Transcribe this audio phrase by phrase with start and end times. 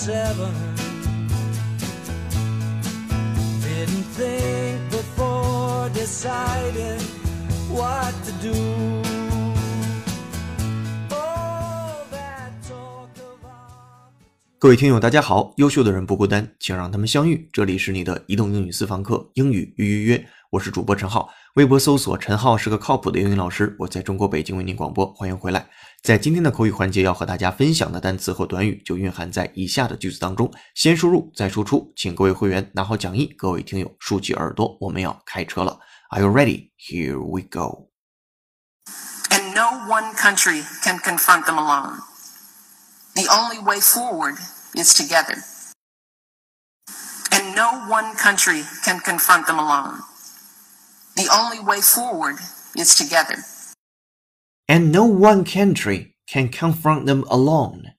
[0.00, 0.54] seven.
[3.60, 7.02] Didn't think before deciding
[7.70, 8.54] what to do.
[12.10, 13.68] That talk of our
[14.58, 15.52] 各位听友，大家好！
[15.56, 17.46] 优秀的人不孤单，请让他们相遇。
[17.52, 21.28] 这里是你的移动英语私房课，英语预约约，我是主播陈浩。
[21.56, 25.66] 微博搜索“陈浩是个靠谱的英语老师”，我在中国北京为您广播，欢迎回来。
[26.01, 30.51] 在今天的口语环节，要和大家分享的单词和短语就蕴含在以下的句子当中。
[30.75, 35.79] 先输入，再输出，请各位会员拿好讲义，各位听友竖起耳朵，我们要开车了。
[36.09, 36.69] Are you ready?
[36.77, 37.89] Here we go.
[39.35, 41.99] and no one country can confront them alone.
[43.15, 44.35] The only way forward
[44.75, 45.43] is together.
[47.31, 49.99] And no one country can confront them alone.
[51.15, 52.37] The only way forward
[52.75, 53.37] is together.
[54.69, 57.93] And no one country can confront them alone.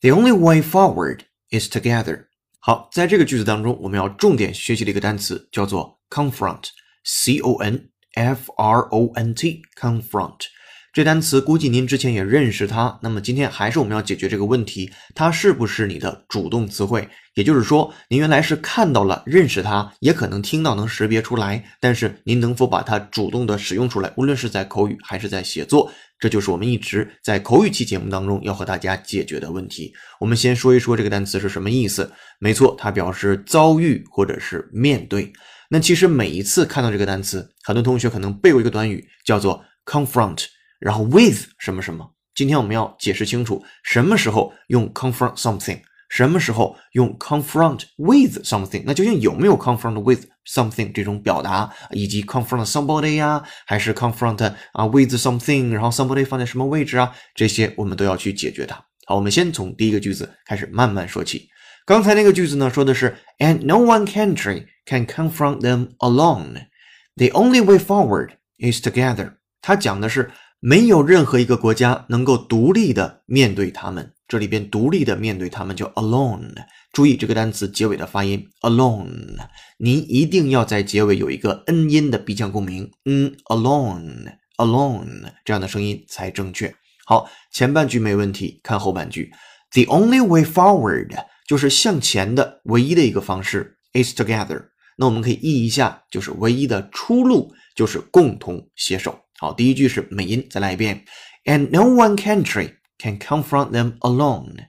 [0.00, 2.26] The only way forward is together.
[2.58, 10.46] 好，在这个句子当中，我们要重点学习的一个单词叫做 confront，c o n f r o n t，confront。
[10.93, 17.07] 这单词估计您之前也认识它，那么今天还是我们要解决这个问题，它是不是你的主动词汇？
[17.35, 24.11] 也就是说，您原来是看到了、认识它，也可能听到、能识别出来，但是您能否把它主动的使用出来？
[24.17, 29.93] 无论是在口语还是在写作，这就是我们一直在口语期节目当中要和大家解决的问题。
[30.19, 32.11] 我们先说一说这个单词是什么意思。
[32.39, 35.31] 没错，它表示遭遇或者是面对。
[35.69, 40.45] 那其实每一次看到这个单词，很多同学可能背过一个短语叫做 confront。
[40.79, 48.83] 然后 with 什么什么，今天我们要解释清楚什么时候用 confront something，什么时候用 confront with something。
[48.85, 57.11] 那究竟有没有 confront with something 这种表达，以及 confront somebody 呀，还是 confront 啊 with something，然后 somebody 放在什么位置啊？
[57.33, 58.75] 这些我们都要去解决它。
[59.07, 61.49] 好，我们先从第一个句子开始慢慢说起。
[61.85, 66.67] 刚才那个句子呢，说的是 and no one country can confront them alone.
[67.15, 69.37] The only way forward is together.
[69.61, 70.29] 它讲的是。
[70.59, 74.13] 没有任何一个国家能够独立的面对他们。
[74.27, 76.53] 这里边独立的面对他们叫 alone。
[76.91, 79.37] 注意这个单词结尾的发音 alone。
[79.77, 86.73] 您一定要在结尾有一个 n 音的鼻腔共鸣，嗯，alone，alone 这样的声音才正确。
[87.05, 89.31] 好，前半句没问题，看后半句。
[89.71, 91.15] The only way forward
[91.47, 94.65] 就是向前的唯一的一个方式 is together。
[94.97, 99.19] 那我们可以译一下，就是唯一的出路就是共同携手。
[99.38, 101.04] 好，第一句是美音，再来一遍。
[101.44, 104.68] And no one country can confront them alone.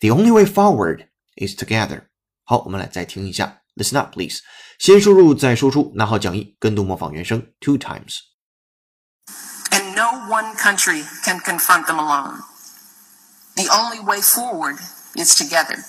[0.00, 2.06] The only way forward is together.
[2.44, 3.62] 好，我们来再听一下。
[3.74, 4.40] Listen up, please.
[4.78, 8.18] 先输入再输出，拿好讲义，跟读模仿原声 two times.
[9.70, 12.42] And no one country can confront them alone.
[13.54, 14.78] The only way forward
[15.14, 15.84] is together.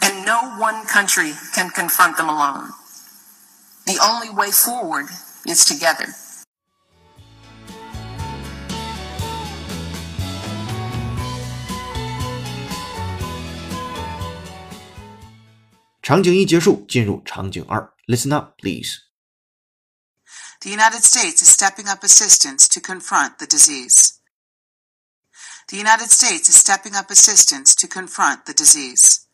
[0.00, 2.72] And no one country can confront them alone.
[3.86, 5.08] The only way forward
[5.47, 6.05] is together.
[18.07, 19.05] Listen up, please.
[20.61, 24.19] The United States is stepping up assistance to confront the disease.
[25.69, 29.27] The United States is stepping up assistance to confront the disease.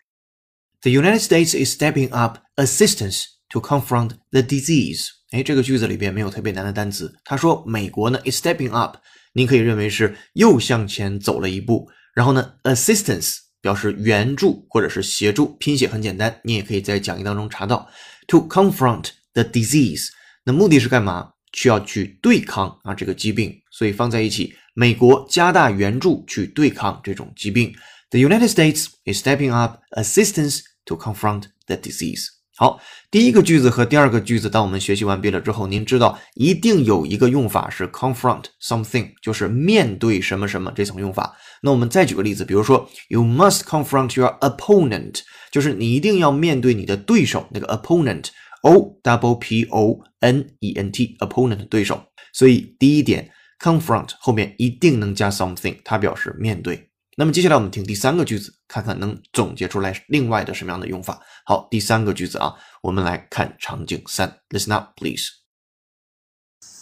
[0.83, 5.13] The United States is stepping up assistance to confront the disease.
[5.35, 7.13] 哎，这个句子里边没有特别难的单词。
[7.25, 8.95] 他说美国呢 is stepping up，
[9.33, 11.89] 您可以认为是又向前走了一步。
[12.13, 17.85] 然后呢，assistance 表示援助或者是协助，拼写很简单，你也可以在讲义当中查到。
[18.29, 20.05] To confront the disease，
[20.45, 21.31] 那目的是干嘛？
[21.51, 27.75] 需要去对抗啊这个疾病，所以放在一起，美国加大援助去对抗这种疾病。
[28.11, 32.27] The United States is stepping up assistance to confront the disease。
[32.57, 32.79] 好，
[33.11, 41.35] 第一个句子和第二个句子，当我们学习完毕了之后，您知道一定有一个用法是 confront something，就是面对什么什么这层用法。
[41.61, 45.19] 那我们再举个例子，比如说 you must confront your opponent，
[45.51, 52.01] 就是你一定要面对你的对手，那个 opponent，o double p o n e n t，opponent 对手。
[52.31, 53.29] 所以第一点
[53.59, 56.89] confront 后面一定能加 something，它表示面对。
[57.16, 61.20] 那么接下来我们听第三个句子，看看能总结出来另外的什么样的用法。
[61.44, 64.40] 好，第三个句子啊，我们来看场景三。
[64.48, 65.28] Listen up, please.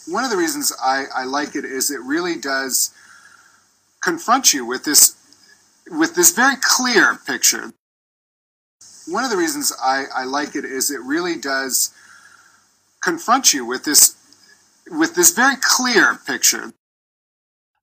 [0.07, 2.91] One of the reasons I, I like it is it really does
[4.01, 5.15] confront you with this
[5.89, 7.73] with this very clear picture.
[9.07, 11.91] One of the reasons I, I like it is it really does
[13.03, 14.15] confront you with this
[14.89, 16.71] with this very clear picture.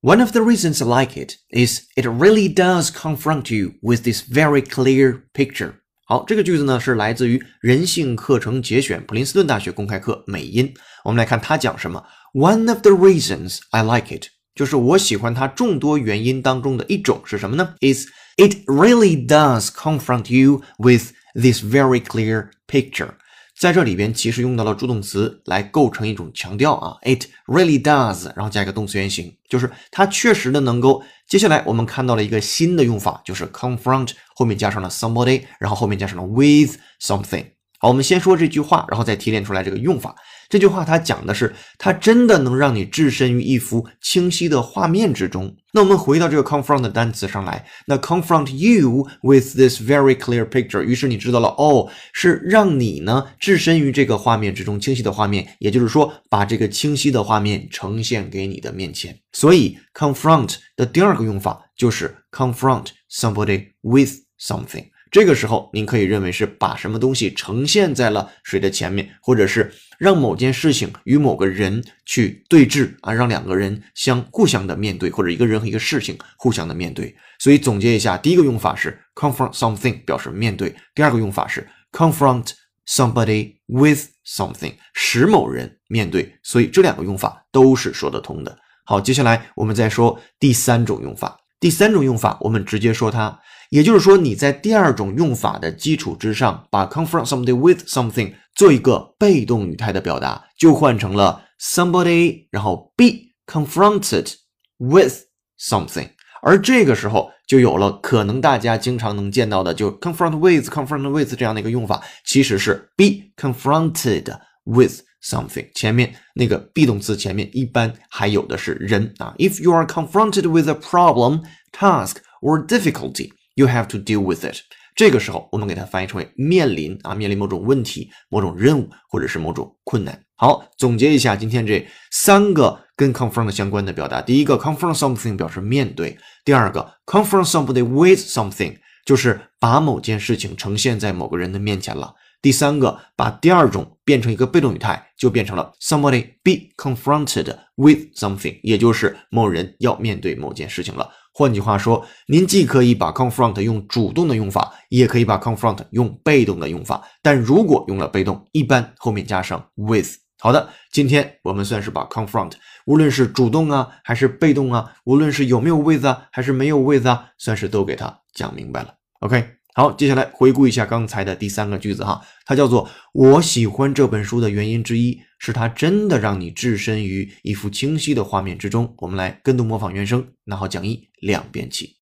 [0.03, 4.23] One of the reasons I like it is it really does confront you with this
[4.23, 5.73] very clear picture.
[6.05, 10.73] 好，这个句子呢是来自于人性课程节选，普林斯顿大学公开课美音。
[11.05, 12.05] 我们来看它讲什么。
[12.33, 17.75] One of the reasons I like it，就是我喜欢它众多原因当中的一种是什么呢？
[17.81, 18.07] Is
[18.37, 23.15] it really does confront you with this very clear picture.
[23.62, 31.04] 在这里边其实用到了助动词来构成一种强调啊，it really does，然后加一个动词原形，就是它确实的能够。
[31.28, 37.52] 接下来我们看到了一个新的用法，就是 confront 后面加上了 somebody，然后后面加上了 with something。
[37.82, 40.16] 好，我们先说这句话，然后再提炼出来这个用法。
[40.48, 45.56] 这句话它讲的是，它真的能让你置身于一幅清晰的画面之中。
[45.72, 59.18] 那我们回到这个 confront 的单词上来，那 confront you with this very clear picture，于是你知道了，哦，是让你呢置身于这个画面之中，清晰的画面，也就是说，把这个清晰的画面呈现给你的面前。
[59.32, 64.91] 所以 confront 的第二个用法就是 confront somebody with something。
[65.12, 69.70] 这个时候，您可以认为是把什么东西呈现在了谁的前面，或者是
[70.00, 77.14] 让某件事情与某个人去对峙啊，让两个人相互相的面对，或者一个人和一个事情互相的面对。
[77.40, 82.52] 所以总结一下，第一个用法是 confront something，表示面对；第二个用法是 confront
[82.88, 86.34] somebody with something，使某人面对。
[86.42, 88.58] 所以这两个用法都是说得通的。
[88.86, 91.38] 好，接下来我们再说第三种用法。
[91.60, 93.38] 第三种用法，我们直接说它。
[93.71, 103.07] 也就是说，你在第二种用法的基础之上，把 confront somebody with something 做一个被动语态的表达，就换成了 somebody，然后 be
[103.47, 104.35] confronted
[104.79, 105.25] with
[105.61, 106.11] something。
[106.43, 115.69] 而这个时候就有了可能大家经常能见到的，就 confront with confront with 这样的一个用法，其实是 be confronted with something。
[115.75, 119.35] 前面那个 be 动词前面一般还有的是人啊。
[119.39, 121.43] If you are confronted with a problem,
[121.73, 123.31] task or difficulty。
[123.56, 124.58] You have to deal with it。
[124.94, 130.22] 这个时候，我们给它翻译成为面临啊，面临某种问题、某种任务或者是某种困难。
[130.36, 134.22] 好，总结一下今天这三个跟 confront 相关的表达。
[134.22, 151.10] 第一个，confront something 表示面对；第二个，confront somebody with something 就是把某件事情呈现在某个人的面前了；第三个，把第二种变成一个被动语态，就变成了 somebody be confronted with something，也就是某人要面对某件事情了。
[151.34, 157.02] 换句话说，您既可以把 confront 用主动的用法，也可以把 confront 用被动的用法。
[157.22, 160.18] 但如果用了被动，一般后面加上 with。
[160.40, 162.54] 好的，今天我们算是把 confront，
[162.86, 168.96] 无论是主动啊，还是被动啊，无论是有没有 with 啊，还是没有 with 啊，算是都给它讲明白了。
[169.20, 169.61] OK。
[169.75, 178.95] 好，接下来回顾一下刚才的第三个句子哈，它叫做“我喜欢这本书的原因之一是它真的让你置身于一幅清晰的画面之中”。
[178.99, 181.99] 我们来跟读模仿原声，拿好讲义，两遍起。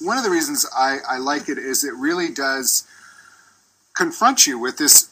[0.00, 2.82] One of the reasons I, I like it is it really does
[3.94, 5.08] confront you with this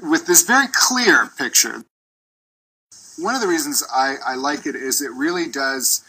[0.00, 1.84] with this very clear picture.
[3.18, 6.00] One of the reasons I, I like it is it really does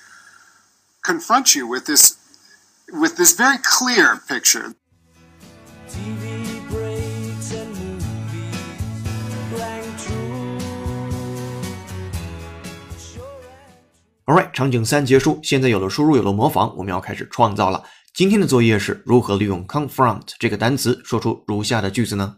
[1.03, 2.14] confront you with this
[2.92, 4.74] with this very clear picture.
[5.88, 7.74] TV breaks and
[14.28, 17.84] Alright，场景三结束，现在有了输入，有了模仿，我们要开始创造了。
[18.12, 22.36] 今天的作业是如何利用 confront 这个单词说出如下的句子呢？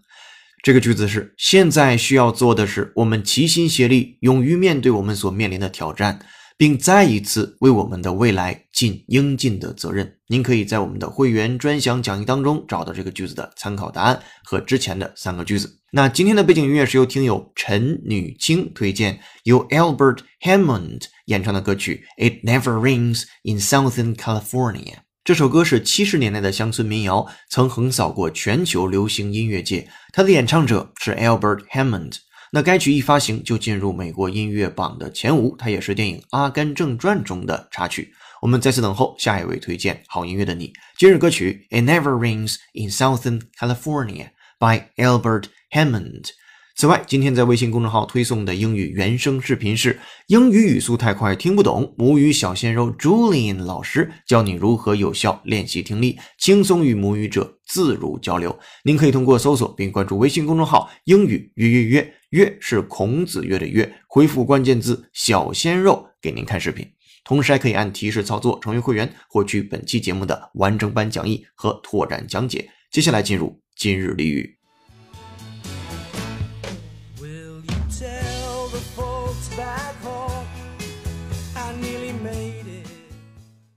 [0.63, 6.19] 这个句子是：现在需要做的是，我们齐心协力，勇于面对我们所面临的挑战。
[6.59, 10.17] 并再一次为我们的未来尽应尽的责任。
[10.27, 15.79] 您可以在我们的会员专享讲义当中找到这个句子的参考答案和之前的三个句子。
[15.93, 24.83] 那今天的背景音乐是由听友陈女清推荐，由 Albert Hammond 演唱的歌曲《It Never Rains in Southern California》。
[25.25, 29.89] 这首歌是七十年代的乡村民谣，曾横扫过全球流行音乐界。
[30.13, 32.17] 它的演唱者是 Albert Hammond。
[32.51, 38.11] 那该曲一发行就进入美国音乐榜的前五，它也是电影《阿甘正传》中的插曲。
[38.41, 40.73] 我们再次等候下一位推荐好音乐的你。
[40.97, 44.29] 今日歌曲《It Never Rains in Southern California》
[44.59, 46.31] by Albert Hammond。
[46.77, 58.57] 此外，今天在微信公众号推送的英语原声视频是英语语速太快听不懂，母语小鲜肉 Julian 老师教你如何有效练习听力，轻松与母语者自如交流。
[58.85, 66.87] 您可以通过搜索并关注微信公众号“英语约约约”，约是孔子约的约，回复关键字“小鲜肉”给您看视频。
[67.25, 72.71] 同时还可以按提示操作成为会员，获取本期节目的完整版讲义和拓展讲解。
[72.91, 74.57] 接下来进入今日俚语。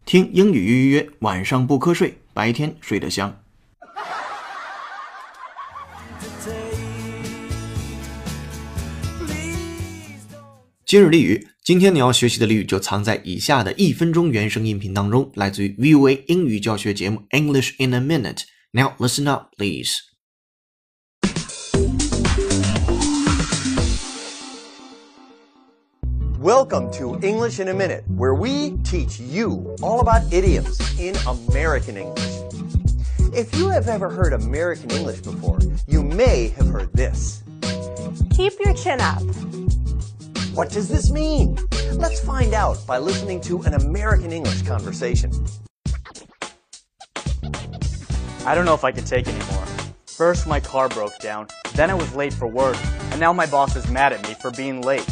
[0.05, 3.43] 听英语约约约，晚上不瞌睡，白天睡得香。
[10.90, 19.95] 今日例语，今天你要学习的例语就藏在以下的一分钟原声音频当中，来自于 VOA 英语教学节目 English in a Minute。Now listen up, please.
[26.40, 31.97] Welcome to English in a Minute, where we teach you all about idioms in American
[31.97, 32.37] English.
[33.33, 37.43] If you have ever heard American English before, you may have heard this.
[38.31, 39.23] Keep your chin up.
[40.53, 41.58] What does this mean?
[41.93, 45.31] Let's find out by listening to an American English conversation.
[48.46, 49.65] I don't know if I can take anymore.
[50.08, 52.75] First, my car broke down, then I was late for work,
[53.12, 55.08] and now my boss is mad at me for being late.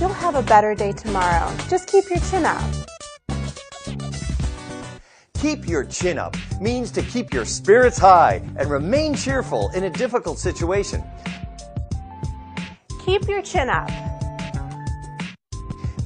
[0.00, 1.54] You'll have a better day tomorrow.
[1.68, 2.60] Just keep your chin up.
[5.34, 9.90] Keep your chin up means to keep your spirits high and remain cheerful in a
[9.90, 11.04] difficult situation.
[13.04, 14.09] Keep your chin up.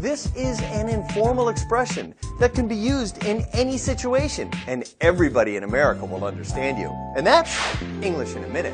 [0.03, 5.63] This is an informal expression that can be used in any situation, and everybody in
[5.63, 6.89] America will understand you.
[7.15, 7.51] And that's
[8.01, 8.73] English in a Minute.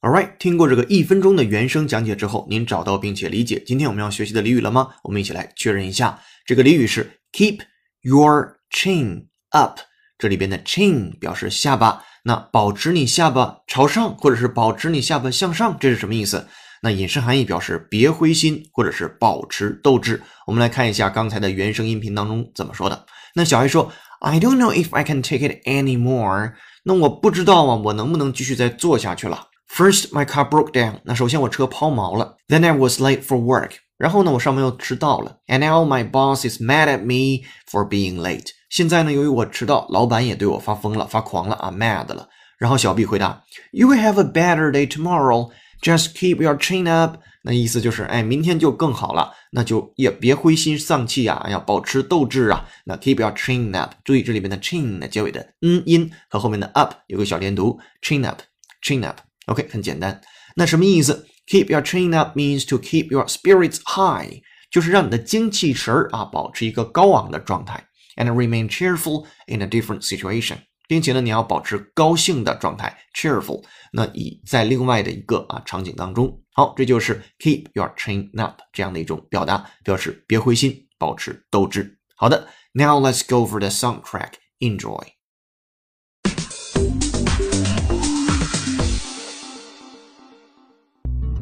[0.00, 4.90] Alright，听过这个一分钟的原声讲解之后，您找到并且理解今天我们要学习的俚语了吗？
[5.02, 6.20] 我们一起来确认一下。
[6.44, 7.62] 这个俚语是 keep
[8.02, 9.80] your chin up，
[10.16, 16.46] 这里边的 chin 表示下巴，那保持你下巴朝上，或者是保持你下巴向上，这是什么意思？
[16.81, 20.21] 那引申含义表示别灰心，或者是保持斗志。
[20.47, 23.05] 我们来看一下刚才的原声音频当中怎么说的。
[23.35, 31.01] 那小 A 说：“I don't know if I can take it anymore。”那我不知道啊，我能不能继续再做下去了？First, my car broke down.
[31.03, 32.37] 那首先我车抛锚了。
[32.47, 33.73] Then I was late for work.
[33.97, 35.37] 然后呢，我上班又迟到了。
[35.47, 38.47] And now my boss is mad at me for being late.
[38.71, 42.27] 现在呢，由于我迟到，老板也对我发疯了，发狂了啊，mad 了。
[42.57, 45.51] 然后小 B 回答：You will have a better day tomorrow.
[45.81, 47.17] Just keep your chin up.
[47.43, 52.67] 那意思就是，哎，明天就更好了，那就也别灰心丧气啊，要保持斗志啊。
[52.85, 59.17] 那 keep your chin up，注意这里边的 chin 结尾的嗯音和后面的 up 有个小连读，chin up，chin up。
[59.47, 60.21] OK，很简单。
[60.55, 67.83] 那什么意思？Keep your chin up means to keep your spirits high，就是让你的精气神儿啊保持一个高昂的状态
[68.17, 70.57] ，and remain cheerful in a different situation，
[70.90, 73.64] 并且呢你要保持高兴的状态，cheerful。
[73.92, 81.98] 那以在另外的一个啊场景当中，好，这就是 keep your chin up 这样的一种表达，表示别灰心，保持斗志。
[82.14, 84.34] 好的，Now let's go for the soundtrack.
[84.58, 84.98] Enjoy.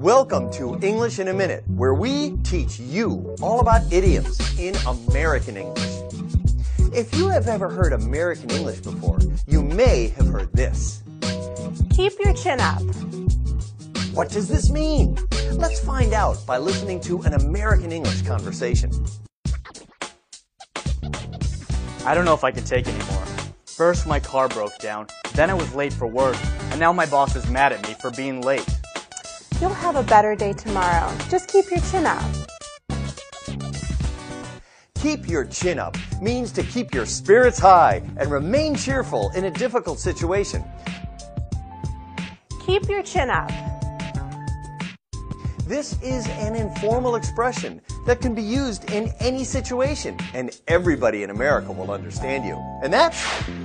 [0.01, 5.57] Welcome to English in a Minute, where we teach you all about idioms in American
[5.57, 6.38] English.
[6.94, 11.04] If you have ever heard American English before, you may have heard this.
[11.92, 12.82] Keep your chin up.
[14.12, 15.16] What does this mean?
[15.52, 18.92] Let's find out by listening to an American English conversation.
[22.06, 23.26] I don't know if I can take anymore.
[23.68, 26.38] First, my car broke down, then I was late for work,
[26.72, 28.68] and now my boss is mad at me for being late.
[29.62, 31.16] You'll have a better day tomorrow.
[31.30, 32.24] Just keep your chin up.
[34.96, 39.51] Keep your chin up means to keep your spirits high and remain cheerful in a
[39.51, 40.63] difficult situation.
[42.67, 43.51] Keep your chin up.
[45.67, 51.31] This is an informal expression that can be used in any situation, and everybody in
[51.31, 52.59] America will understand you.
[52.83, 53.17] And that's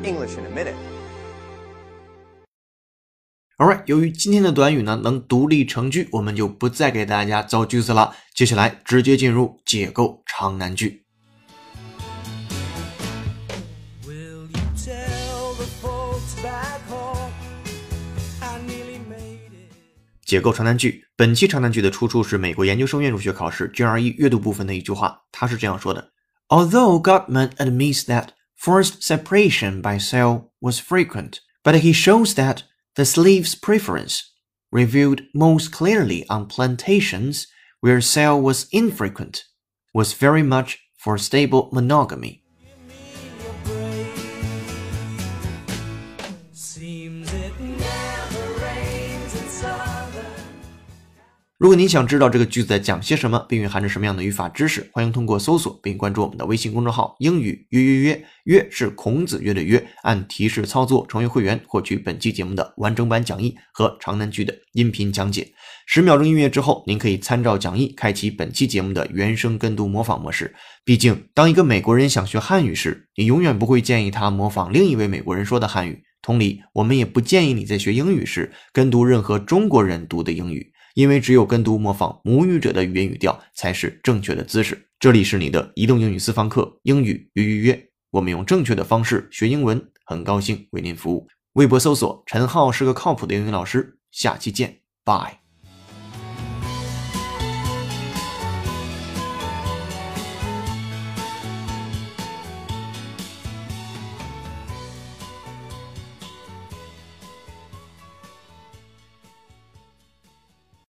[0.04, 0.76] English in a Minute.
[3.58, 8.16] Alright，由于今天的短语呢能独立成句，我们就不再给大家造句子了。
[8.34, 11.03] 接下来直接进入解构长难句。
[20.26, 26.12] 解构长难句，本期长难句的出处是美国研究生院入学考试 GRE 阅读部分的一句话，它是这样说的：
[26.50, 32.64] Although Gottman admits that forced separation by cell was frequent, but he shows that
[32.96, 34.22] the slave's preference,
[34.72, 37.46] revealed most clearly on plantations
[37.82, 39.42] where cell was infrequent,
[39.94, 42.43] was very much for stable monogamy.
[51.65, 59.83] 如果您想知道这个句子在讲些什么，并蕴含着什么样的语法知识，欢迎通过搜索并关注我们的微信公众号“英语约约约”，约是孔子约的约。
[60.03, 65.55] 按提示操作成为会员，获取本期节目的完整版讲义和长难句的音频讲解。
[65.87, 70.55] 十秒钟音乐之后，您可以参照讲义开启本期节目的原声跟读模仿模式。
[70.85, 76.03] 毕竟，当一个美国人想学汉语时，你永远不会建议他模仿另一位美国人说的汉语。
[76.21, 80.74] 同理，我们也不建议你在学英语时跟读任何中国人读的英语。
[80.95, 84.89] 因为只有跟读模仿母语者的语言语调才是正确的姿势。
[84.99, 91.29] 这里是你的移动英语私房课，英语约约约，我们用正确的方式学英文，很高兴为您服务。
[91.55, 95.44] 微博搜索陈浩是个靠谱的英语老师，下期见，拜。